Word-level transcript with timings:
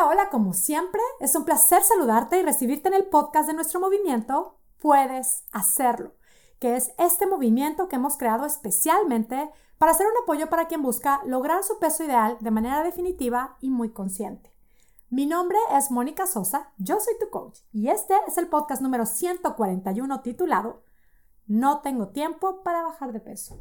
Hola, 0.00 0.08
hola, 0.08 0.30
como 0.30 0.54
siempre, 0.54 1.02
es 1.20 1.34
un 1.34 1.44
placer 1.44 1.82
saludarte 1.82 2.38
y 2.38 2.42
recibirte 2.42 2.88
en 2.88 2.94
el 2.94 3.08
podcast 3.08 3.46
de 3.46 3.52
nuestro 3.52 3.80
movimiento 3.80 4.58
Puedes 4.78 5.44
hacerlo, 5.52 6.14
que 6.58 6.74
es 6.74 6.92
este 6.96 7.26
movimiento 7.26 7.86
que 7.86 7.96
hemos 7.96 8.16
creado 8.16 8.46
especialmente 8.46 9.50
para 9.76 9.92
ser 9.92 10.06
un 10.06 10.14
apoyo 10.22 10.48
para 10.48 10.68
quien 10.68 10.80
busca 10.80 11.20
lograr 11.26 11.64
su 11.64 11.78
peso 11.78 12.02
ideal 12.02 12.38
de 12.40 12.50
manera 12.50 12.82
definitiva 12.82 13.58
y 13.60 13.68
muy 13.68 13.92
consciente. 13.92 14.54
Mi 15.10 15.26
nombre 15.26 15.58
es 15.72 15.90
Mónica 15.90 16.26
Sosa, 16.26 16.72
yo 16.78 16.98
soy 16.98 17.18
tu 17.20 17.28
coach 17.28 17.58
y 17.70 17.88
este 17.88 18.14
es 18.26 18.38
el 18.38 18.48
podcast 18.48 18.80
número 18.80 19.04
141 19.04 20.22
titulado 20.22 20.82
No 21.46 21.82
tengo 21.82 22.08
tiempo 22.08 22.62
para 22.62 22.82
bajar 22.82 23.12
de 23.12 23.20
peso. 23.20 23.60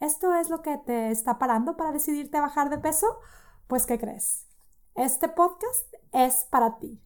¿Esto 0.00 0.34
es 0.34 0.50
lo 0.50 0.62
que 0.62 0.78
te 0.78 1.12
está 1.12 1.38
parando 1.38 1.76
para 1.76 1.92
decidirte 1.92 2.40
bajar 2.40 2.70
de 2.70 2.78
peso? 2.78 3.06
Pues 3.68 3.86
¿qué 3.86 4.00
crees? 4.00 4.48
Este 4.94 5.28
podcast 5.28 5.92
es 6.12 6.46
para 6.50 6.78
ti. 6.78 7.02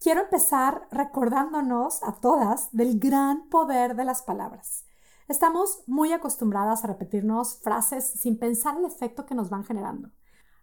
Quiero 0.00 0.22
empezar 0.22 0.88
recordándonos 0.90 2.02
a 2.02 2.14
todas 2.14 2.68
del 2.72 2.98
gran 2.98 3.48
poder 3.48 3.94
de 3.94 4.04
las 4.04 4.22
palabras. 4.22 4.84
Estamos 5.28 5.84
muy 5.86 6.12
acostumbradas 6.12 6.82
a 6.82 6.88
repetirnos 6.88 7.60
frases 7.62 8.10
sin 8.10 8.40
pensar 8.40 8.76
el 8.76 8.86
efecto 8.86 9.24
que 9.24 9.36
nos 9.36 9.50
van 9.50 9.62
generando. 9.62 10.10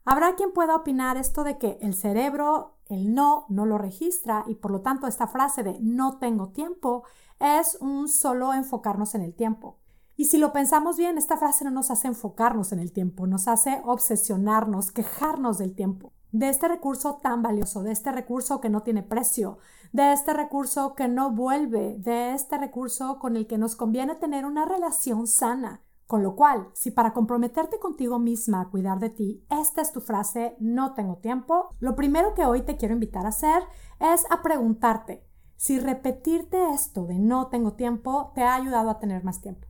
Habrá 0.03 0.35
quien 0.35 0.51
pueda 0.51 0.75
opinar 0.75 1.15
esto 1.15 1.45
de 1.45 1.57
que 1.57 1.77
el 1.81 1.93
cerebro, 1.93 2.75
el 2.89 3.13
no, 3.13 3.45
no 3.47 3.65
lo 3.65 3.77
registra 3.77 4.43
y 4.45 4.55
por 4.55 4.71
lo 4.71 4.81
tanto 4.81 5.07
esta 5.07 5.27
frase 5.27 5.63
de 5.63 5.77
no 5.79 6.17
tengo 6.17 6.49
tiempo 6.49 7.05
es 7.39 7.77
un 7.79 8.09
solo 8.09 8.53
enfocarnos 8.53 9.15
en 9.15 9.21
el 9.21 9.33
tiempo. 9.33 9.79
Y 10.17 10.25
si 10.25 10.37
lo 10.37 10.51
pensamos 10.51 10.97
bien, 10.97 11.17
esta 11.17 11.37
frase 11.37 11.63
no 11.63 11.71
nos 11.71 11.89
hace 11.89 12.09
enfocarnos 12.09 12.73
en 12.73 12.79
el 12.79 12.91
tiempo, 12.91 13.27
nos 13.27 13.47
hace 13.47 13.81
obsesionarnos, 13.85 14.91
quejarnos 14.91 15.57
del 15.57 15.73
tiempo 15.73 16.11
de 16.35 16.49
este 16.49 16.67
recurso 16.67 17.15
tan 17.23 17.41
valioso, 17.41 17.81
de 17.81 17.93
este 17.93 18.11
recurso 18.11 18.59
que 18.59 18.67
no 18.69 18.83
tiene 18.83 19.03
precio, 19.03 19.57
de 19.93 20.11
este 20.11 20.33
recurso 20.33 20.93
que 20.93 21.07
no 21.07 21.31
vuelve, 21.31 21.95
de 21.97 22.33
este 22.33 22.57
recurso 22.57 23.19
con 23.19 23.37
el 23.37 23.47
que 23.47 23.57
nos 23.57 23.77
conviene 23.77 24.15
tener 24.15 24.45
una 24.45 24.65
relación 24.65 25.27
sana. 25.27 25.81
Con 26.07 26.23
lo 26.23 26.35
cual, 26.35 26.67
si 26.73 26.91
para 26.91 27.13
comprometerte 27.13 27.79
contigo 27.79 28.19
misma 28.19 28.59
a 28.59 28.69
cuidar 28.69 28.99
de 28.99 29.11
ti, 29.11 29.45
esta 29.49 29.81
es 29.81 29.93
tu 29.93 30.01
frase 30.01 30.57
no 30.59 30.93
tengo 30.93 31.15
tiempo, 31.19 31.69
lo 31.79 31.95
primero 31.95 32.33
que 32.33 32.45
hoy 32.45 32.63
te 32.63 32.75
quiero 32.75 32.95
invitar 32.95 33.25
a 33.25 33.29
hacer 33.29 33.63
es 34.01 34.25
a 34.29 34.41
preguntarte 34.41 35.25
si 35.55 35.79
repetirte 35.79 36.69
esto 36.71 37.05
de 37.05 37.17
no 37.17 37.47
tengo 37.47 37.73
tiempo 37.73 38.33
te 38.35 38.43
ha 38.43 38.55
ayudado 38.55 38.89
a 38.89 38.99
tener 38.99 39.23
más 39.23 39.39
tiempo. 39.39 39.67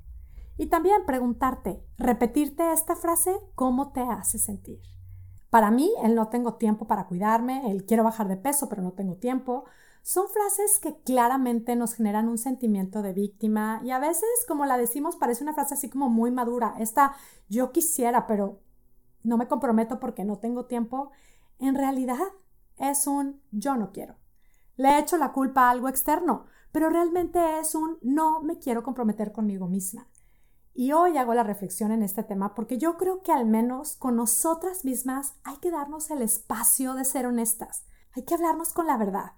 Y 0.57 0.65
también 0.65 1.05
preguntarte, 1.05 1.85
repetirte 1.99 2.73
esta 2.73 2.95
frase, 2.95 3.37
¿cómo 3.53 3.91
te 3.91 4.01
hace 4.01 4.39
sentir? 4.39 4.94
Para 5.55 5.71
mí, 5.71 5.89
el 6.03 6.15
no 6.15 6.27
tengo 6.27 6.55
tiempo 6.55 6.85
para 6.85 7.07
cuidarme, 7.07 7.71
el 7.71 7.85
quiero 7.85 8.03
bajar 8.03 8.27
de 8.27 8.35
peso 8.35 8.67
pero 8.67 8.81
no 8.81 8.91
tengo 8.91 9.15
tiempo, 9.15 9.63
son 10.01 10.27
frases 10.27 10.79
que 10.79 10.97
claramente 11.03 11.77
nos 11.77 11.93
generan 11.93 12.27
un 12.27 12.37
sentimiento 12.37 13.01
de 13.01 13.13
víctima 13.13 13.79
y 13.81 13.91
a 13.91 13.99
veces, 13.99 14.27
como 14.49 14.65
la 14.65 14.77
decimos, 14.77 15.15
parece 15.15 15.43
una 15.43 15.53
frase 15.53 15.75
así 15.75 15.89
como 15.89 16.09
muy 16.09 16.29
madura. 16.29 16.75
Esta 16.77 17.15
yo 17.47 17.71
quisiera, 17.71 18.27
pero 18.27 18.59
no 19.23 19.37
me 19.37 19.47
comprometo 19.47 19.97
porque 19.97 20.25
no 20.25 20.39
tengo 20.39 20.65
tiempo. 20.65 21.11
En 21.59 21.75
realidad 21.75 22.19
es 22.77 23.07
un 23.07 23.41
yo 23.51 23.77
no 23.77 23.93
quiero. 23.93 24.17
Le 24.75 24.89
he 24.89 24.99
hecho 24.99 25.15
la 25.15 25.31
culpa 25.31 25.67
a 25.67 25.69
algo 25.69 25.87
externo, 25.87 26.47
pero 26.73 26.89
realmente 26.89 27.39
es 27.59 27.75
un 27.75 27.97
no 28.01 28.41
me 28.41 28.59
quiero 28.59 28.83
comprometer 28.83 29.31
conmigo 29.31 29.69
misma. 29.69 30.05
Y 30.77 30.91
hoy 30.91 31.17
hago 31.17 31.33
la 31.33 31.43
reflexión 31.43 31.93
en 31.93 32.03
este 32.03 32.21
tema 32.21 32.53
porque 32.53 32.77
yo 32.77 32.97
creo 32.97 33.23
que 33.23 33.31
al 33.31 33.45
menos 33.45 33.95
con 33.95 34.17
nosotras 34.17 34.83
mismas 34.83 35.35
hay 35.45 35.55
que 35.55 35.71
darnos 35.71 36.11
el 36.11 36.21
espacio 36.21 36.95
de 36.95 37.05
ser 37.05 37.25
honestas. 37.25 37.85
Hay 38.13 38.23
que 38.23 38.33
hablarnos 38.33 38.73
con 38.73 38.85
la 38.85 38.97
verdad. 38.97 39.31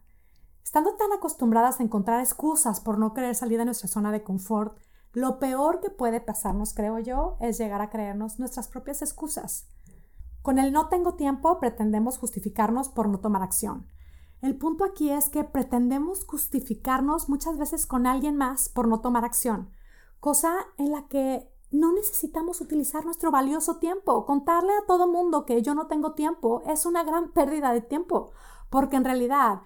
Estando 0.64 0.96
tan 0.96 1.14
acostumbradas 1.14 1.80
a 1.80 1.84
encontrar 1.84 2.22
excusas 2.22 2.80
por 2.80 2.98
no 2.98 3.14
querer 3.14 3.36
salir 3.36 3.60
de 3.60 3.66
nuestra 3.66 3.88
zona 3.88 4.12
de 4.12 4.24
confort, 4.24 4.80
lo 5.14 5.38
peor 5.38 5.80
que 5.80 5.92
puede 5.92 6.22
pasarnos, 6.22 6.74
creo 6.74 6.98
yo, 6.98 7.38
es 7.40 7.60
llegar 7.60 7.82
a 7.82 7.92
creernos 7.92 8.40
nuestras 8.40 8.68
propias 8.68 9.04
excusas. 9.04 9.68
Con 10.42 10.58
el 10.58 10.74
no 10.74 10.90
tengo 10.90 11.14
tiempo 11.14 11.60
pretendemos 11.60 12.18
justificarnos 12.18 12.90
por 12.90 13.10
no 13.10 13.20
tomar 13.20 13.44
acción. 13.44 13.86
El 14.42 14.58
punto 14.58 14.84
aquí 14.84 15.12
es 15.12 15.30
que 15.30 15.44
pretendemos 15.44 16.26
justificarnos 16.26 17.30
muchas 17.30 17.60
veces 17.60 17.86
con 17.86 18.08
alguien 18.08 18.38
más 18.38 18.70
por 18.70 18.88
no 18.88 19.02
tomar 19.02 19.24
acción 19.24 19.70
cosa 20.20 20.54
en 20.78 20.92
la 20.92 21.08
que 21.08 21.50
no 21.72 21.92
necesitamos 21.92 22.62
utilizar 22.62 23.06
nuestro 23.06 23.32
valioso 23.32 23.78
tiempo. 23.78 24.26
Contarle 24.26 24.72
a 24.74 24.86
todo 24.86 25.08
mundo 25.08 25.46
que 25.46 25.62
yo 25.62 25.76
no 25.76 25.88
tengo 25.88 26.14
tiempo 26.14 26.62
es 26.66 26.86
una 26.86 27.04
gran 27.04 27.32
pérdida 27.34 27.74
de 27.74 27.82
tiempo, 27.82 28.32
porque 28.70 28.96
en 28.96 29.04
realidad 29.04 29.62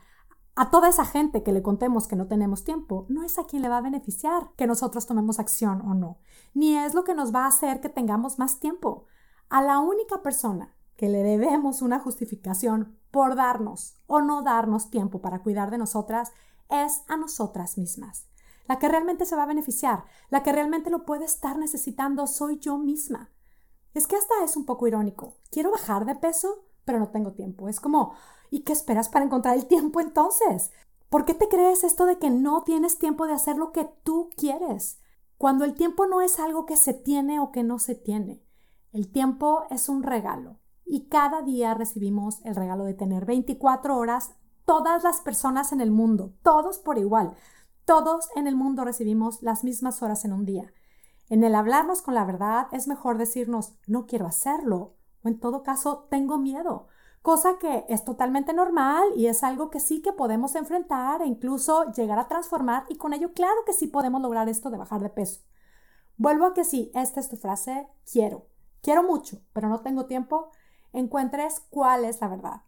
a 0.56 0.70
toda 0.70 0.90
esa 0.90 1.06
gente 1.06 1.44
que 1.44 1.54
le 1.54 1.62
contemos 1.62 2.08
que 2.08 2.16
no 2.16 2.28
tenemos 2.28 2.64
tiempo, 2.64 3.06
no 3.10 3.24
es 3.24 3.40
a 3.40 3.46
quien 3.46 3.62
le 3.62 3.70
va 3.70 3.78
a 3.78 3.82
beneficiar 3.82 4.52
que 4.58 4.68
nosotros 4.68 5.08
tomemos 5.08 5.40
acción 5.40 5.82
o 5.82 5.94
no, 5.94 6.20
ni 6.54 6.78
es 6.78 6.94
lo 6.94 7.04
que 7.04 7.16
nos 7.16 7.34
va 7.34 7.46
a 7.46 7.48
hacer 7.48 7.80
que 7.80 7.90
tengamos 7.90 8.38
más 8.38 8.60
tiempo. 8.60 9.06
A 9.50 9.62
la 9.62 9.80
única 9.80 10.22
persona 10.22 10.76
que 10.98 11.10
le 11.10 11.24
debemos 11.24 11.82
una 11.82 12.00
justificación 12.00 12.98
por 13.12 13.36
darnos 13.36 13.98
o 14.08 14.22
no 14.22 14.44
darnos 14.44 14.90
tiempo 14.90 15.22
para 15.22 15.42
cuidar 15.42 15.72
de 15.72 15.78
nosotras 15.78 16.32
es 16.70 17.04
a 17.08 17.18
nosotras 17.18 17.78
mismas. 17.78 18.28
La 18.68 18.80
que 18.80 18.88
realmente 18.88 19.26
se 19.26 19.36
va 19.36 19.44
a 19.44 19.48
beneficiar, 19.48 20.06
la 20.30 20.44
que 20.44 20.52
realmente 20.52 20.90
lo 20.90 21.06
puede 21.06 21.26
estar 21.26 21.58
necesitando 21.58 22.28
soy 22.28 22.60
yo 22.60 22.78
misma. 22.78 23.30
Es 23.94 24.08
que 24.08 24.16
hasta 24.16 24.44
es 24.44 24.56
un 24.56 24.66
poco 24.66 24.88
irónico. 24.88 25.38
Quiero 25.50 25.72
bajar 25.72 26.06
de 26.06 26.16
peso, 26.16 26.64
pero 26.86 27.00
no 27.00 27.10
tengo 27.10 27.34
tiempo. 27.34 27.68
Es 27.68 27.80
como, 27.80 28.14
¿y 28.50 28.62
qué 28.62 28.74
esperas 28.74 29.10
para 29.10 29.26
encontrar 29.26 29.56
el 29.56 29.68
tiempo 29.68 30.00
entonces? 30.00 30.72
¿Por 31.10 31.26
qué 31.26 31.34
te 31.34 31.50
crees 31.50 31.84
esto 31.84 32.06
de 32.06 32.18
que 32.18 32.30
no 32.30 32.64
tienes 32.64 32.98
tiempo 32.98 33.28
de 33.28 33.34
hacer 33.34 33.58
lo 33.58 33.72
que 33.72 33.86
tú 34.04 34.30
quieres? 34.38 35.00
Cuando 35.38 35.66
el 35.66 35.74
tiempo 35.74 36.08
no 36.08 36.22
es 36.22 36.40
algo 36.40 36.66
que 36.66 36.78
se 36.78 36.94
tiene 36.94 37.40
o 37.40 37.52
que 37.52 37.64
no 37.64 37.80
se 37.80 37.96
tiene. 37.96 38.42
El 38.94 39.12
tiempo 39.12 39.64
es 39.70 39.90
un 39.90 40.04
regalo 40.04 40.60
y 40.86 41.08
cada 41.08 41.42
día 41.42 41.74
recibimos 41.74 42.40
el 42.46 42.56
regalo 42.56 42.84
de 42.84 42.94
tener 42.94 43.26
24 43.26 43.98
horas 43.98 44.32
todas 44.66 45.04
las 45.04 45.22
personas 45.22 45.72
en 45.72 45.82
el 45.82 45.92
mundo, 45.92 46.34
todos 46.44 46.80
por 46.80 46.98
igual. 46.98 47.34
Todos 47.92 48.30
en 48.38 48.48
el 48.48 48.56
mundo 48.56 48.86
recibimos 48.86 49.44
las 49.44 49.66
mismas 49.66 50.02
horas 50.02 50.24
en 50.24 50.32
un 50.32 50.46
día. 50.46 50.72
En 51.28 51.44
el 51.44 51.54
hablarnos 51.54 52.02
con 52.02 52.14
la 52.14 52.24
verdad 52.24 52.68
es 52.72 52.88
mejor 52.88 53.18
decirnos 53.18 53.74
no 53.86 54.06
quiero 54.06 54.28
hacerlo 54.28 54.96
o 55.26 55.28
en 55.28 55.42
todo 55.42 55.62
caso 55.62 56.08
tengo 56.10 56.38
miedo, 56.38 56.88
cosa 57.22 57.60
que 57.60 57.84
es 57.90 58.06
totalmente 58.06 58.54
normal 58.54 59.04
y 59.18 59.28
es 59.28 59.44
algo 59.44 59.70
que 59.70 59.82
sí 59.82 60.02
que 60.02 60.14
podemos 60.14 60.56
enfrentar 60.56 61.22
e 61.22 61.28
incluso 61.28 61.92
llegar 61.92 62.18
a 62.18 62.30
transformar 62.30 62.86
y 62.88 62.96
con 62.96 63.12
ello 63.12 63.34
claro 63.34 63.66
que 63.66 63.74
sí 63.74 63.88
podemos 63.88 64.22
lograr 64.22 64.48
esto 64.48 64.70
de 64.70 64.78
bajar 64.78 65.02
de 65.02 65.10
peso. 65.10 65.42
Vuelvo 66.16 66.46
a 66.46 66.54
que 66.54 66.64
sí, 66.64 66.94
esta 66.96 67.20
es 67.20 67.28
tu 67.28 67.36
frase, 67.36 67.90
quiero. 68.10 68.48
Quiero 68.82 69.04
mucho, 69.04 69.42
pero 69.52 69.68
no 69.68 69.82
tengo 69.82 70.06
tiempo. 70.06 70.52
Encuentres 70.94 71.60
cuál 71.70 72.06
es 72.06 72.22
la 72.22 72.30
verdad. 72.30 72.62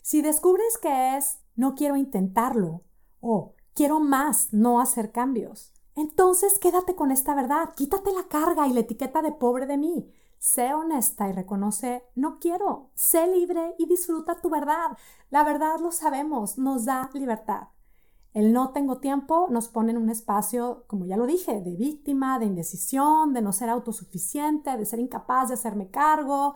Si 0.00 0.22
descubres 0.22 0.76
que 0.82 1.16
es 1.16 1.38
no 1.54 1.76
quiero 1.76 1.94
intentarlo 1.94 2.82
o 3.20 3.54
quiero 3.76 4.00
más, 4.00 4.52
no 4.52 4.80
hacer 4.80 5.12
cambios. 5.12 5.72
Entonces 5.94 6.58
quédate 6.58 6.96
con 6.96 7.10
esta 7.12 7.34
verdad, 7.34 7.74
quítate 7.76 8.10
la 8.12 8.24
carga 8.24 8.66
y 8.66 8.72
la 8.72 8.80
etiqueta 8.80 9.22
de 9.22 9.32
pobre 9.32 9.66
de 9.66 9.76
mí. 9.76 10.10
Sé 10.38 10.74
honesta 10.74 11.28
y 11.28 11.32
reconoce, 11.32 12.02
no 12.14 12.38
quiero, 12.38 12.90
sé 12.94 13.26
libre 13.26 13.74
y 13.78 13.86
disfruta 13.86 14.40
tu 14.40 14.50
verdad. 14.50 14.96
La 15.30 15.44
verdad 15.44 15.78
lo 15.80 15.92
sabemos, 15.92 16.58
nos 16.58 16.86
da 16.86 17.10
libertad. 17.14 17.68
El 18.32 18.52
no 18.52 18.70
tengo 18.72 18.98
tiempo 18.98 19.46
nos 19.50 19.68
pone 19.68 19.92
en 19.92 19.98
un 19.98 20.10
espacio, 20.10 20.84
como 20.86 21.06
ya 21.06 21.16
lo 21.16 21.26
dije, 21.26 21.60
de 21.60 21.76
víctima, 21.76 22.38
de 22.38 22.46
indecisión, 22.46 23.32
de 23.32 23.42
no 23.42 23.52
ser 23.52 23.68
autosuficiente, 23.68 24.76
de 24.76 24.84
ser 24.84 24.98
incapaz 25.00 25.48
de 25.48 25.54
hacerme 25.54 25.90
cargo, 25.90 26.54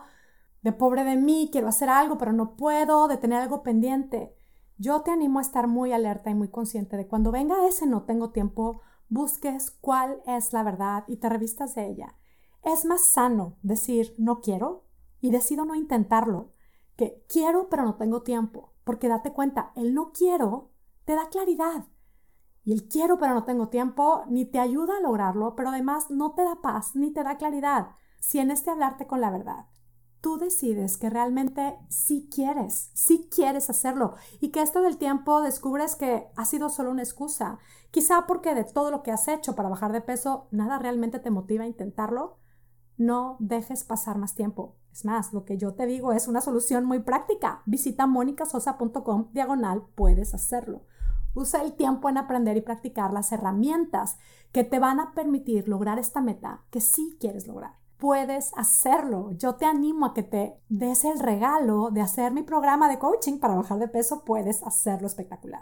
de 0.61 0.73
pobre 0.73 1.03
de 1.03 1.15
mí, 1.15 1.49
quiero 1.51 1.67
hacer 1.67 1.89
algo 1.89 2.17
pero 2.17 2.33
no 2.33 2.55
puedo, 2.55 3.07
de 3.07 3.17
tener 3.17 3.41
algo 3.41 3.63
pendiente. 3.63 4.35
Yo 4.81 5.01
te 5.01 5.11
animo 5.11 5.37
a 5.37 5.43
estar 5.43 5.67
muy 5.67 5.93
alerta 5.93 6.31
y 6.31 6.33
muy 6.33 6.47
consciente 6.47 6.97
de 6.97 7.05
cuando 7.05 7.31
venga 7.31 7.67
ese 7.67 7.85
no 7.85 8.01
tengo 8.01 8.31
tiempo, 8.31 8.81
busques 9.09 9.69
cuál 9.69 10.23
es 10.25 10.53
la 10.53 10.63
verdad 10.63 11.03
y 11.05 11.17
te 11.17 11.29
revistas 11.29 11.75
de 11.75 11.87
ella. 11.87 12.15
Es 12.63 12.83
más 12.85 13.11
sano 13.11 13.59
decir 13.61 14.15
no 14.17 14.41
quiero 14.41 14.87
y 15.19 15.29
decido 15.29 15.65
no 15.65 15.75
intentarlo 15.75 16.53
que 16.95 17.23
quiero 17.29 17.69
pero 17.69 17.83
no 17.83 17.93
tengo 17.93 18.23
tiempo, 18.23 18.73
porque 18.83 19.07
date 19.07 19.31
cuenta, 19.33 19.71
el 19.75 19.93
no 19.93 20.13
quiero 20.13 20.71
te 21.05 21.13
da 21.13 21.29
claridad. 21.29 21.85
Y 22.63 22.73
el 22.73 22.87
quiero 22.87 23.19
pero 23.19 23.35
no 23.35 23.43
tengo 23.43 23.69
tiempo 23.69 24.23
ni 24.29 24.45
te 24.45 24.57
ayuda 24.57 24.97
a 24.97 25.01
lograrlo, 25.01 25.55
pero 25.55 25.69
además 25.69 26.09
no 26.09 26.33
te 26.33 26.43
da 26.43 26.59
paz 26.59 26.95
ni 26.95 27.13
te 27.13 27.23
da 27.23 27.37
claridad 27.37 27.89
si 28.19 28.39
en 28.39 28.49
este 28.49 28.71
hablarte 28.71 29.05
con 29.05 29.21
la 29.21 29.29
verdad 29.29 29.67
tú 30.21 30.37
decides 30.37 30.97
que 30.97 31.09
realmente 31.09 31.77
sí 31.89 32.29
quieres, 32.33 32.91
sí 32.93 33.27
quieres 33.33 33.69
hacerlo 33.69 34.13
y 34.39 34.49
que 34.49 34.61
esto 34.61 34.81
del 34.81 34.97
tiempo 34.97 35.41
descubres 35.41 35.95
que 35.95 36.27
ha 36.35 36.45
sido 36.45 36.69
solo 36.69 36.91
una 36.91 37.03
excusa, 37.03 37.57
quizá 37.89 38.27
porque 38.27 38.55
de 38.55 38.63
todo 38.63 38.91
lo 38.91 39.03
que 39.03 39.11
has 39.11 39.27
hecho 39.27 39.55
para 39.55 39.69
bajar 39.69 39.91
de 39.91 40.01
peso, 40.01 40.47
nada 40.51 40.77
realmente 40.79 41.19
te 41.19 41.31
motiva 41.31 41.63
a 41.63 41.67
intentarlo, 41.67 42.37
no 42.97 43.35
dejes 43.39 43.83
pasar 43.83 44.17
más 44.17 44.35
tiempo. 44.35 44.75
Es 44.91 45.05
más, 45.05 45.33
lo 45.33 45.45
que 45.45 45.57
yo 45.57 45.73
te 45.73 45.85
digo 45.85 46.11
es 46.11 46.27
una 46.27 46.41
solución 46.41 46.85
muy 46.85 46.99
práctica. 46.99 47.61
Visita 47.65 48.05
monicasosa.com 48.05 49.29
diagonal, 49.31 49.83
puedes 49.95 50.33
hacerlo. 50.33 50.83
Usa 51.33 51.61
el 51.61 51.73
tiempo 51.73 52.09
en 52.09 52.17
aprender 52.17 52.57
y 52.57 52.61
practicar 52.61 53.13
las 53.13 53.31
herramientas 53.31 54.17
que 54.51 54.65
te 54.65 54.79
van 54.79 54.99
a 54.99 55.13
permitir 55.13 55.69
lograr 55.69 55.97
esta 55.97 56.19
meta 56.19 56.65
que 56.69 56.81
sí 56.81 57.17
quieres 57.19 57.47
lograr. 57.47 57.80
Puedes 58.01 58.51
hacerlo. 58.57 59.29
Yo 59.33 59.57
te 59.57 59.65
animo 59.65 60.07
a 60.07 60.15
que 60.15 60.23
te 60.23 60.59
des 60.69 61.05
el 61.05 61.19
regalo 61.19 61.91
de 61.91 62.01
hacer 62.01 62.31
mi 62.31 62.41
programa 62.41 62.89
de 62.89 62.97
coaching 62.97 63.37
para 63.37 63.53
bajar 63.53 63.77
de 63.77 63.87
peso. 63.87 64.25
Puedes 64.25 64.63
hacerlo 64.63 65.05
espectacular. 65.05 65.61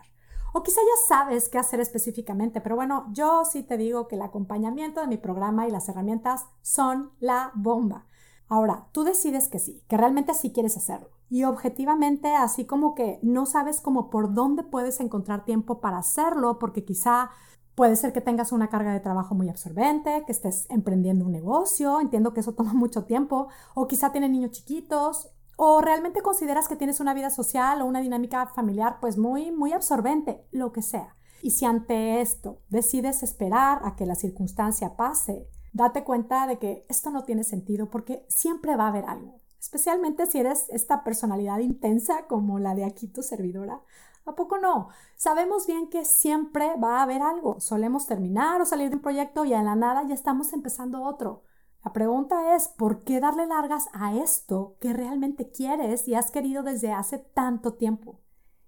O 0.54 0.64
quizá 0.64 0.80
ya 0.80 1.16
sabes 1.16 1.50
qué 1.50 1.58
hacer 1.58 1.82
específicamente, 1.82 2.62
pero 2.62 2.78
bueno, 2.78 3.08
yo 3.12 3.44
sí 3.44 3.62
te 3.62 3.76
digo 3.76 4.08
que 4.08 4.16
el 4.16 4.22
acompañamiento 4.22 5.02
de 5.02 5.08
mi 5.08 5.18
programa 5.18 5.68
y 5.68 5.72
las 5.72 5.90
herramientas 5.90 6.46
son 6.62 7.12
la 7.20 7.52
bomba. 7.56 8.06
Ahora, 8.48 8.88
tú 8.94 9.04
decides 9.04 9.50
que 9.50 9.60
sí, 9.60 9.84
que 9.90 9.98
realmente 9.98 10.34
sí 10.34 10.54
quieres 10.54 10.78
hacerlo. 10.78 11.10
Y 11.30 11.44
objetivamente, 11.44 12.34
así 12.36 12.66
como 12.66 12.96
que 12.96 13.20
no 13.22 13.48
sabes 13.48 13.82
cómo 13.82 14.10
por 14.10 14.34
dónde 14.34 14.64
puedes 14.64 15.02
encontrar 15.02 15.44
tiempo 15.44 15.82
para 15.82 15.98
hacerlo, 15.98 16.58
porque 16.58 16.86
quizá 16.86 17.32
puede 17.80 17.96
ser 17.96 18.12
que 18.12 18.20
tengas 18.20 18.52
una 18.52 18.68
carga 18.68 18.92
de 18.92 19.00
trabajo 19.00 19.36
muy 19.36 19.48
absorbente, 19.48 20.26
que 20.26 20.34
estés 20.34 20.66
emprendiendo 20.70 21.24
un 21.24 21.32
negocio, 21.32 22.02
entiendo 22.02 22.34
que 22.34 22.42
eso 22.42 22.52
toma 22.52 22.74
mucho 22.84 23.06
tiempo, 23.06 23.48
o 23.74 23.88
quizá 23.88 24.12
tienes 24.12 24.32
niños 24.32 24.52
chiquitos, 24.52 25.30
o 25.56 25.80
realmente 25.80 26.22
consideras 26.22 26.68
que 26.68 26.76
tienes 26.76 27.00
una 27.00 27.14
vida 27.14 27.30
social 27.30 27.82
o 27.82 27.86
una 27.86 28.02
dinámica 28.02 28.48
familiar 28.48 28.98
pues 29.00 29.18
muy, 29.18 29.52
muy 29.52 29.72
absorbente, 29.72 30.44
lo 30.52 30.74
que 30.74 30.82
sea. 30.82 31.16
Y 31.42 31.52
si 31.52 31.64
ante 31.64 32.20
esto 32.20 32.60
decides 32.68 33.24
esperar 33.24 33.80
a 33.86 33.96
que 33.96 34.06
la 34.06 34.16
circunstancia 34.16 34.98
pase, 34.98 35.48
date 35.72 36.04
cuenta 36.04 36.48
de 36.48 36.60
que 36.60 36.86
esto 36.90 37.12
no 37.12 37.24
tiene 37.24 37.46
sentido 37.46 37.90
porque 37.90 38.26
siempre 38.28 38.76
va 38.76 38.88
a 38.88 38.90
haber 38.90 39.06
algo. 39.06 39.40
Especialmente 39.58 40.26
si 40.26 40.40
eres 40.40 40.66
esta 40.68 41.06
personalidad 41.06 41.60
intensa 41.60 42.28
como 42.28 42.60
la 42.60 42.76
de 42.76 42.84
aquí 42.84 43.08
tu 43.08 43.22
servidora. 43.22 43.80
¿A 44.26 44.36
poco 44.36 44.58
no? 44.58 44.90
Sabemos 45.16 45.66
bien 45.66 45.90
que 45.90 46.06
siempre 46.06 46.76
va 46.78 47.00
a 47.00 47.04
haber 47.04 47.22
algo. 47.22 47.60
Solemos 47.60 48.06
terminar 48.06 48.62
o 48.62 48.66
salir 48.66 48.90
de 48.90 48.96
un 48.98 49.02
proyecto 49.02 49.46
y 49.46 49.54
en 49.54 49.66
la 49.66 49.76
nada 49.76 50.04
ya 50.04 50.14
estamos 50.14 50.54
empezando 50.54 51.04
otro. 51.04 51.44
La 51.84 51.94
pregunta 51.94 52.56
es, 52.56 52.68
¿por 52.68 53.04
qué 53.04 53.20
darle 53.20 53.48
largas 53.48 53.88
a 53.94 54.16
esto 54.16 54.76
que 54.82 54.94
realmente 54.94 55.50
quieres 55.50 56.08
y 56.08 56.16
has 56.16 56.30
querido 56.30 56.62
desde 56.62 56.92
hace 56.92 57.18
tanto 57.20 57.74
tiempo? 57.74 58.20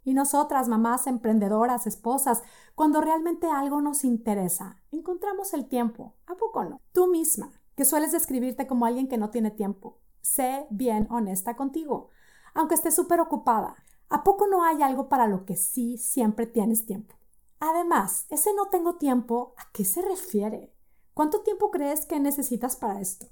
Y 0.03 0.13
nosotras, 0.13 0.67
mamás 0.67 1.05
emprendedoras, 1.07 1.85
esposas, 1.85 2.41
cuando 2.73 3.01
realmente 3.01 3.47
algo 3.47 3.81
nos 3.81 4.03
interesa, 4.03 4.81
encontramos 4.91 5.53
el 5.53 5.67
tiempo. 5.67 6.15
¿A 6.25 6.35
poco 6.35 6.63
no? 6.63 6.81
Tú 6.93 7.07
misma, 7.07 7.51
que 7.75 7.85
sueles 7.85 8.11
describirte 8.11 8.65
como 8.65 8.85
alguien 8.85 9.07
que 9.07 9.17
no 9.17 9.29
tiene 9.29 9.51
tiempo, 9.51 9.99
sé 10.21 10.65
bien 10.69 11.07
honesta 11.11 11.55
contigo, 11.55 12.09
aunque 12.53 12.75
estés 12.75 12.95
súper 12.95 13.19
ocupada. 13.19 13.75
¿A 14.11 14.25
poco 14.25 14.45
no 14.45 14.65
hay 14.65 14.83
algo 14.83 15.07
para 15.07 15.25
lo 15.25 15.45
que 15.45 15.55
sí 15.55 15.97
siempre 15.97 16.45
tienes 16.45 16.85
tiempo? 16.85 17.15
Además, 17.61 18.25
ese 18.29 18.53
no 18.53 18.65
tengo 18.67 18.95
tiempo, 18.95 19.53
¿a 19.55 19.71
qué 19.71 19.85
se 19.85 20.01
refiere? 20.01 20.73
¿Cuánto 21.13 21.43
tiempo 21.43 21.71
crees 21.71 22.05
que 22.05 22.19
necesitas 22.19 22.75
para 22.75 22.99
esto? 22.99 23.27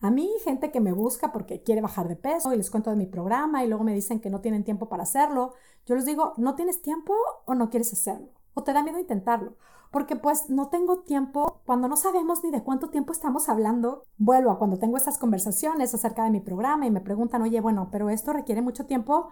A 0.00 0.12
mí, 0.12 0.30
gente 0.44 0.70
que 0.70 0.80
me 0.80 0.92
busca 0.92 1.32
porque 1.32 1.64
quiere 1.64 1.80
bajar 1.80 2.06
de 2.06 2.14
peso 2.14 2.52
y 2.52 2.56
les 2.56 2.70
cuento 2.70 2.90
de 2.90 2.96
mi 2.96 3.06
programa 3.06 3.64
y 3.64 3.68
luego 3.68 3.82
me 3.82 3.94
dicen 3.94 4.20
que 4.20 4.30
no 4.30 4.40
tienen 4.40 4.62
tiempo 4.62 4.88
para 4.88 5.02
hacerlo, 5.02 5.54
yo 5.86 5.96
les 5.96 6.06
digo, 6.06 6.34
¿no 6.36 6.54
tienes 6.54 6.82
tiempo 6.82 7.14
o 7.44 7.56
no 7.56 7.68
quieres 7.68 7.92
hacerlo? 7.92 8.28
¿O 8.54 8.62
te 8.62 8.72
da 8.72 8.84
miedo 8.84 9.00
intentarlo? 9.00 9.56
Porque 9.90 10.14
pues 10.14 10.50
no 10.50 10.68
tengo 10.68 11.00
tiempo, 11.00 11.62
cuando 11.66 11.88
no 11.88 11.96
sabemos 11.96 12.44
ni 12.44 12.52
de 12.52 12.62
cuánto 12.62 12.90
tiempo 12.90 13.10
estamos 13.10 13.48
hablando, 13.48 14.04
vuelvo 14.18 14.52
a 14.52 14.58
cuando 14.58 14.78
tengo 14.78 14.96
esas 14.98 15.18
conversaciones 15.18 15.92
acerca 15.94 16.22
de 16.22 16.30
mi 16.30 16.38
programa 16.38 16.86
y 16.86 16.92
me 16.92 17.00
preguntan, 17.00 17.42
oye, 17.42 17.60
bueno, 17.60 17.88
pero 17.90 18.08
esto 18.08 18.32
requiere 18.32 18.62
mucho 18.62 18.86
tiempo, 18.86 19.30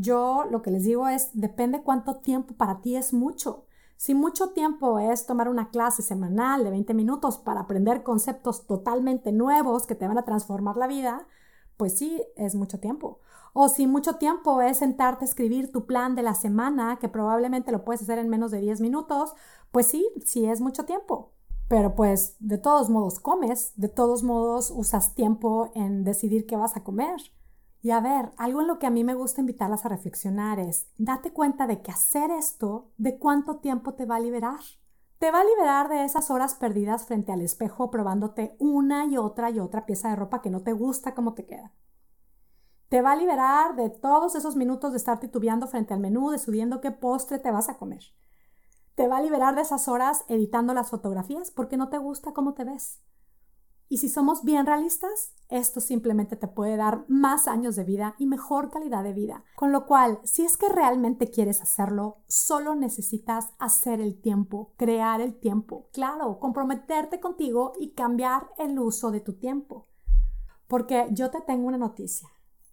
yo 0.00 0.44
lo 0.50 0.62
que 0.62 0.70
les 0.70 0.84
digo 0.84 1.08
es, 1.08 1.30
depende 1.34 1.82
cuánto 1.82 2.16
tiempo 2.16 2.54
para 2.54 2.80
ti 2.80 2.96
es 2.96 3.12
mucho. 3.12 3.66
Si 3.96 4.14
mucho 4.14 4.50
tiempo 4.50 4.98
es 4.98 5.26
tomar 5.26 5.48
una 5.48 5.68
clase 5.68 6.02
semanal 6.02 6.64
de 6.64 6.70
20 6.70 6.94
minutos 6.94 7.36
para 7.36 7.60
aprender 7.60 8.02
conceptos 8.02 8.66
totalmente 8.66 9.30
nuevos 9.30 9.86
que 9.86 9.94
te 9.94 10.08
van 10.08 10.16
a 10.16 10.24
transformar 10.24 10.76
la 10.76 10.86
vida, 10.86 11.26
pues 11.76 11.98
sí, 11.98 12.22
es 12.36 12.54
mucho 12.54 12.80
tiempo. 12.80 13.20
O 13.52 13.68
si 13.68 13.86
mucho 13.86 14.16
tiempo 14.16 14.62
es 14.62 14.78
sentarte 14.78 15.24
a 15.24 15.28
escribir 15.28 15.72
tu 15.72 15.86
plan 15.86 16.14
de 16.14 16.22
la 16.22 16.34
semana, 16.34 16.98
que 16.98 17.08
probablemente 17.08 17.72
lo 17.72 17.84
puedes 17.84 18.02
hacer 18.02 18.18
en 18.18 18.28
menos 18.28 18.50
de 18.50 18.60
10 18.60 18.80
minutos, 18.80 19.34
pues 19.70 19.86
sí, 19.86 20.06
sí 20.24 20.46
es 20.46 20.60
mucho 20.60 20.84
tiempo. 20.84 21.32
Pero 21.68 21.94
pues 21.94 22.36
de 22.38 22.58
todos 22.58 22.90
modos 22.90 23.20
comes, 23.20 23.72
de 23.76 23.88
todos 23.88 24.22
modos 24.22 24.70
usas 24.70 25.14
tiempo 25.14 25.70
en 25.74 26.04
decidir 26.04 26.46
qué 26.46 26.56
vas 26.56 26.76
a 26.76 26.84
comer. 26.84 27.20
Y 27.82 27.92
a 27.92 28.00
ver, 28.00 28.32
algo 28.36 28.60
en 28.60 28.66
lo 28.66 28.78
que 28.78 28.86
a 28.86 28.90
mí 28.90 29.04
me 29.04 29.14
gusta 29.14 29.40
invitarlas 29.40 29.86
a 29.86 29.88
reflexionar 29.88 30.58
es, 30.58 30.86
date 30.98 31.32
cuenta 31.32 31.66
de 31.66 31.80
que 31.80 31.90
hacer 31.90 32.30
esto, 32.30 32.90
¿de 32.98 33.18
cuánto 33.18 33.56
tiempo 33.56 33.94
te 33.94 34.04
va 34.04 34.16
a 34.16 34.20
liberar? 34.20 34.60
Te 35.18 35.30
va 35.30 35.40
a 35.40 35.44
liberar 35.44 35.88
de 35.88 36.04
esas 36.04 36.30
horas 36.30 36.54
perdidas 36.54 37.06
frente 37.06 37.32
al 37.32 37.40
espejo 37.40 37.90
probándote 37.90 38.54
una 38.58 39.06
y 39.06 39.16
otra 39.16 39.50
y 39.50 39.60
otra 39.60 39.86
pieza 39.86 40.10
de 40.10 40.16
ropa 40.16 40.42
que 40.42 40.50
no 40.50 40.62
te 40.62 40.72
gusta 40.72 41.14
cómo 41.14 41.34
te 41.34 41.46
queda. 41.46 41.72
Te 42.88 43.02
va 43.02 43.12
a 43.12 43.16
liberar 43.16 43.76
de 43.76 43.88
todos 43.88 44.34
esos 44.34 44.56
minutos 44.56 44.92
de 44.92 44.96
estar 44.98 45.20
titubeando 45.20 45.66
frente 45.66 45.94
al 45.94 46.00
menú, 46.00 46.30
decidiendo 46.30 46.80
qué 46.80 46.90
postre 46.90 47.38
te 47.38 47.50
vas 47.50 47.68
a 47.68 47.78
comer. 47.78 48.02
Te 48.94 49.08
va 49.08 49.18
a 49.18 49.22
liberar 49.22 49.54
de 49.54 49.62
esas 49.62 49.88
horas 49.88 50.24
editando 50.28 50.74
las 50.74 50.90
fotografías 50.90 51.50
porque 51.50 51.76
no 51.76 51.88
te 51.88 51.98
gusta 51.98 52.32
cómo 52.32 52.54
te 52.54 52.64
ves. 52.64 53.00
Y 53.92 53.96
si 53.96 54.08
somos 54.08 54.44
bien 54.44 54.66
realistas, 54.66 55.34
esto 55.48 55.80
simplemente 55.80 56.36
te 56.36 56.46
puede 56.46 56.76
dar 56.76 57.04
más 57.08 57.48
años 57.48 57.74
de 57.74 57.82
vida 57.82 58.14
y 58.18 58.26
mejor 58.26 58.70
calidad 58.70 59.02
de 59.02 59.12
vida. 59.12 59.42
Con 59.56 59.72
lo 59.72 59.84
cual, 59.84 60.20
si 60.22 60.44
es 60.44 60.56
que 60.56 60.68
realmente 60.68 61.28
quieres 61.28 61.60
hacerlo, 61.60 62.22
solo 62.28 62.76
necesitas 62.76 63.48
hacer 63.58 64.00
el 64.00 64.20
tiempo, 64.20 64.74
crear 64.76 65.20
el 65.20 65.34
tiempo, 65.40 65.88
claro, 65.92 66.38
comprometerte 66.38 67.18
contigo 67.18 67.72
y 67.80 67.94
cambiar 67.94 68.50
el 68.58 68.78
uso 68.78 69.10
de 69.10 69.20
tu 69.22 69.32
tiempo. 69.32 69.88
Porque 70.68 71.08
yo 71.10 71.32
te 71.32 71.40
tengo 71.40 71.66
una 71.66 71.78
noticia. 71.78 72.28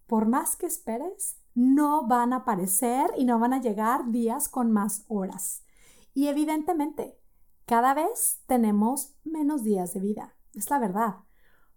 Por 0.05 0.27
más 0.27 0.55
que 0.55 0.67
esperes, 0.67 1.41
no 1.55 2.05
van 2.05 2.31
a 2.31 2.37
aparecer 2.37 3.09
y 3.17 3.25
no 3.25 3.39
van 3.39 3.53
a 3.53 3.59
llegar 3.59 4.11
días 4.11 4.49
con 4.49 4.71
más 4.71 5.03
horas. 5.07 5.63
Y 6.13 6.27
evidentemente, 6.27 7.19
cada 7.65 7.95
vez 7.95 8.43
tenemos 8.45 9.15
menos 9.23 9.63
días 9.63 9.95
de 9.95 9.99
vida. 9.99 10.36
Es 10.57 10.71
la 10.71 10.79
verdad. 10.79 11.17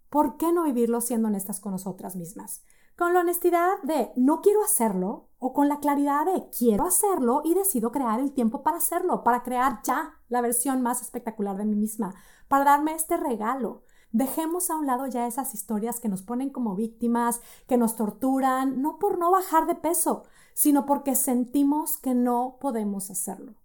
¿Por 0.08 0.38
qué 0.38 0.52
no 0.52 0.64
vivirlo 0.64 1.02
siendo 1.02 1.28
honestas 1.28 1.60
con 1.60 1.72
nosotras 1.72 2.16
mismas? 2.16 2.64
Con 2.96 3.12
la 3.12 3.20
honestidad 3.20 3.80
de 3.82 4.10
no 4.16 4.40
quiero 4.40 4.64
hacerlo 4.64 5.28
o 5.38 5.52
con 5.52 5.68
la 5.68 5.80
claridad 5.80 6.24
de 6.24 6.48
quiero 6.48 6.86
hacerlo 6.86 7.42
y 7.44 7.52
decido 7.52 7.92
crear 7.92 8.20
el 8.20 8.32
tiempo 8.32 8.62
para 8.62 8.78
hacerlo, 8.78 9.22
para 9.22 9.42
crear 9.42 9.80
ya 9.84 10.14
la 10.28 10.40
versión 10.40 10.80
más 10.80 11.02
espectacular 11.02 11.58
de 11.58 11.66
mí 11.66 11.76
misma, 11.76 12.14
para 12.48 12.64
darme 12.64 12.94
este 12.94 13.18
regalo. 13.18 13.82
Dejemos 14.12 14.70
a 14.70 14.76
un 14.76 14.86
lado 14.86 15.06
ya 15.06 15.26
esas 15.26 15.52
historias 15.52 16.00
que 16.00 16.08
nos 16.08 16.22
ponen 16.22 16.48
como 16.48 16.74
víctimas, 16.74 17.42
que 17.68 17.76
nos 17.76 17.96
torturan, 17.96 18.80
no 18.80 18.98
por 18.98 19.18
no 19.18 19.30
bajar 19.30 19.66
de 19.66 19.74
peso, 19.74 20.24
sino 20.54 20.86
porque 20.86 21.14
sentimos 21.16 21.98
que 21.98 22.14
no 22.14 22.56
podemos 22.58 23.10
hacerlo. 23.10 23.59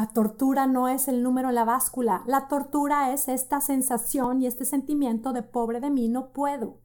La 0.00 0.14
tortura 0.14 0.66
no 0.66 0.88
es 0.88 1.08
el 1.08 1.22
número 1.22 1.50
en 1.50 1.56
la 1.56 1.66
báscula, 1.66 2.22
la 2.26 2.48
tortura 2.48 3.12
es 3.12 3.28
esta 3.28 3.60
sensación 3.60 4.40
y 4.40 4.46
este 4.46 4.64
sentimiento 4.64 5.34
de 5.34 5.42
pobre 5.42 5.78
de 5.78 5.90
mí, 5.90 6.08
no 6.08 6.32
puedo. 6.32 6.80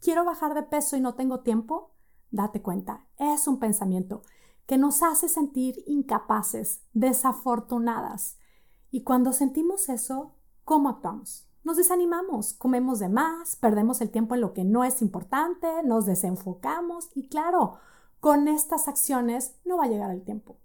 ¿Quiero 0.00 0.24
bajar 0.24 0.54
de 0.54 0.62
peso 0.62 0.96
y 0.96 1.02
no 1.02 1.16
tengo 1.16 1.40
tiempo? 1.40 1.92
Date 2.30 2.62
cuenta, 2.62 3.04
es 3.18 3.46
un 3.46 3.58
pensamiento 3.58 4.22
que 4.64 4.78
nos 4.78 5.02
hace 5.02 5.28
sentir 5.28 5.74
incapaces, 5.86 6.82
desafortunadas. 6.94 8.38
Y 8.90 9.02
cuando 9.02 9.34
sentimos 9.34 9.90
eso, 9.90 10.38
¿cómo 10.64 10.88
actuamos? 10.88 11.46
Nos 11.62 11.76
desanimamos, 11.76 12.54
comemos 12.54 13.00
de 13.00 13.10
más, 13.10 13.56
perdemos 13.56 14.00
el 14.00 14.08
tiempo 14.08 14.34
en 14.34 14.40
lo 14.40 14.54
que 14.54 14.64
no 14.64 14.82
es 14.82 15.02
importante, 15.02 15.82
nos 15.84 16.06
desenfocamos 16.06 17.10
y 17.14 17.28
claro, 17.28 17.74
con 18.18 18.48
estas 18.48 18.88
acciones 18.88 19.58
no 19.66 19.76
va 19.76 19.84
a 19.84 19.88
llegar 19.88 20.10
el 20.10 20.24
tiempo. 20.24 20.56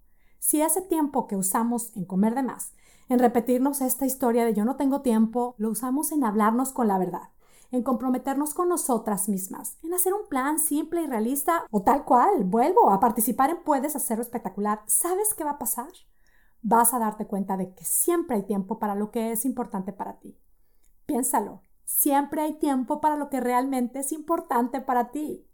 Si 0.41 0.59
ese 0.59 0.81
tiempo 0.81 1.27
que 1.27 1.35
usamos 1.35 1.95
en 1.95 2.03
comer 2.03 2.33
de 2.33 2.41
más, 2.41 2.73
en 3.09 3.19
repetirnos 3.19 3.79
esta 3.79 4.07
historia 4.07 4.43
de 4.43 4.55
yo 4.55 4.65
no 4.65 4.75
tengo 4.75 5.01
tiempo, 5.01 5.53
lo 5.59 5.69
usamos 5.69 6.11
en 6.11 6.23
hablarnos 6.23 6.71
con 6.71 6.87
la 6.87 6.97
verdad, 6.97 7.29
en 7.69 7.83
comprometernos 7.83 8.55
con 8.55 8.67
nosotras 8.67 9.29
mismas, 9.29 9.77
en 9.83 9.93
hacer 9.93 10.15
un 10.15 10.27
plan 10.27 10.57
simple 10.57 11.03
y 11.03 11.05
realista 11.05 11.63
o 11.69 11.83
tal 11.83 12.05
cual, 12.05 12.43
vuelvo 12.43 12.89
a 12.89 12.99
participar 12.99 13.51
en 13.51 13.61
Puedes 13.63 13.95
hacerlo 13.95 14.23
espectacular, 14.23 14.81
¿sabes 14.87 15.35
qué 15.35 15.43
va 15.43 15.51
a 15.51 15.59
pasar? 15.59 15.91
Vas 16.63 16.95
a 16.95 16.99
darte 16.99 17.27
cuenta 17.27 17.55
de 17.55 17.75
que 17.75 17.85
siempre 17.85 18.37
hay 18.37 18.43
tiempo 18.43 18.79
para 18.79 18.95
lo 18.95 19.11
que 19.11 19.31
es 19.31 19.45
importante 19.45 19.93
para 19.93 20.17
ti. 20.19 20.39
Piénsalo, 21.05 21.61
siempre 21.85 22.41
hay 22.41 22.57
tiempo 22.57 22.99
para 22.99 23.15
lo 23.15 23.29
que 23.29 23.41
realmente 23.41 23.99
es 23.99 24.11
importante 24.11 24.81
para 24.81 25.11
ti. 25.11 25.45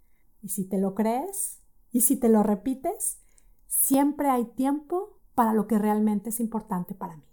Y 0.42 0.48
si 0.48 0.64
te 0.64 0.78
lo 0.78 0.96
crees, 0.96 1.62
y 1.92 2.02
si 2.02 2.16
te 2.16 2.30
lo 2.30 2.42
repites, 2.42 3.20
Siempre 3.68 4.30
hay 4.30 4.46
tiempo 4.46 5.20
para 5.36 5.54
lo 5.54 5.68
que 5.68 5.78
realmente 5.78 6.30
es 6.30 6.40
importante 6.40 6.96
para 6.96 7.18
mí. 7.18 7.24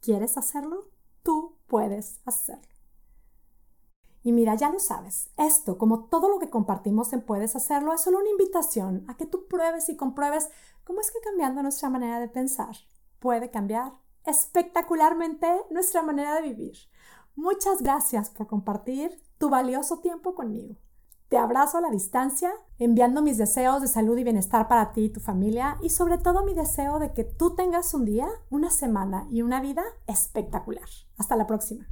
¿Quieres 0.00 0.38
hacerlo? 0.38 0.88
Tú 1.22 1.58
puedes 1.66 2.20
hacerlo. 2.24 2.76
Y 4.26 4.32
mira, 4.32 4.56
ya 4.56 4.70
lo 4.70 4.80
sabes, 4.80 5.30
esto, 5.36 5.78
como 5.78 6.06
todo 6.06 6.28
lo 6.28 6.40
que 6.40 6.50
compartimos 6.50 7.12
en 7.12 7.20
Puedes 7.20 7.54
Hacerlo, 7.54 7.92
es 7.92 8.00
solo 8.00 8.18
una 8.18 8.30
invitación 8.30 9.04
a 9.06 9.16
que 9.16 9.24
tú 9.24 9.46
pruebes 9.46 9.88
y 9.88 9.96
compruebes 9.96 10.48
cómo 10.82 11.00
es 11.00 11.12
que 11.12 11.20
cambiando 11.20 11.62
nuestra 11.62 11.90
manera 11.90 12.18
de 12.18 12.26
pensar 12.26 12.76
puede 13.20 13.52
cambiar 13.52 13.92
espectacularmente 14.24 15.46
nuestra 15.70 16.02
manera 16.02 16.34
de 16.34 16.42
vivir. 16.42 16.76
Muchas 17.36 17.82
gracias 17.82 18.30
por 18.30 18.48
compartir 18.48 19.22
tu 19.38 19.48
valioso 19.48 19.98
tiempo 20.00 20.34
conmigo. 20.34 20.74
Te 21.28 21.38
abrazo 21.38 21.78
a 21.78 21.80
la 21.80 21.90
distancia, 21.90 22.52
enviando 22.78 23.20
mis 23.20 23.36
deseos 23.36 23.82
de 23.82 23.88
salud 23.88 24.16
y 24.16 24.22
bienestar 24.22 24.68
para 24.68 24.92
ti 24.92 25.06
y 25.06 25.10
tu 25.10 25.18
familia 25.18 25.76
y 25.82 25.90
sobre 25.90 26.18
todo 26.18 26.44
mi 26.44 26.54
deseo 26.54 27.00
de 27.00 27.12
que 27.12 27.24
tú 27.24 27.56
tengas 27.56 27.94
un 27.94 28.04
día, 28.04 28.28
una 28.48 28.70
semana 28.70 29.26
y 29.28 29.42
una 29.42 29.60
vida 29.60 29.82
espectacular. 30.06 30.88
Hasta 31.18 31.34
la 31.34 31.48
próxima. 31.48 31.84